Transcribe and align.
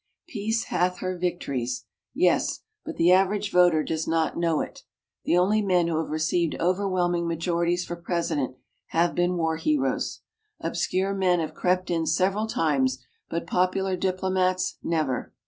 "Peace 0.27 0.63
hath 0.63 0.97
her 0.97 1.15
victories" 1.15 1.85
yes, 2.11 2.61
but 2.83 2.95
the 2.95 3.11
average 3.11 3.51
voter 3.51 3.83
does 3.83 4.07
not 4.07 4.35
know 4.35 4.59
it. 4.59 4.81
The 5.25 5.37
only 5.37 5.61
men 5.61 5.87
who 5.89 5.99
have 6.01 6.09
received 6.09 6.55
overwhelming 6.59 7.27
majorities 7.27 7.85
for 7.85 7.95
President 7.95 8.57
have 8.87 9.13
been 9.13 9.37
war 9.37 9.57
heroes. 9.57 10.21
Obscure 10.59 11.13
men 11.13 11.39
have 11.39 11.53
crept 11.53 11.91
in 11.91 12.07
several 12.07 12.47
times, 12.47 13.05
but 13.29 13.45
popular 13.45 13.95
diplomats 13.95 14.79
never. 14.81 15.33